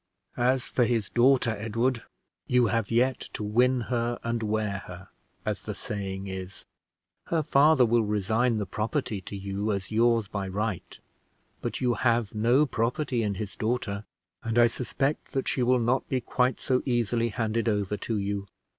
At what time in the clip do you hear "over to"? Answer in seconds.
17.69-18.17